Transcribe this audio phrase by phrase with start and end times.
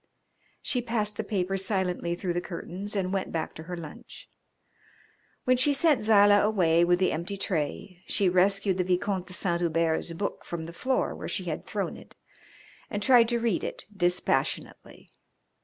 [0.63, 4.31] She passed the paper silently through the curtains and went back to her lunch.
[5.43, 9.61] When she sent Zilah away with the empty tray she rescued the Vicomte de Saint
[9.61, 12.15] Hubert's book from the floor where she had thrown it
[12.89, 15.11] and tried to read it dispassionately.